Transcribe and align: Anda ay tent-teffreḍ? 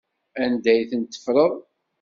Anda 0.43 0.69
ay 0.71 0.81
tent-teffreḍ? 0.89 1.53